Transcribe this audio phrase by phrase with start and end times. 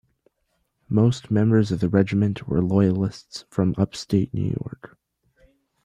[0.89, 4.97] Most members of the regiment were Loyalists from upstate New York.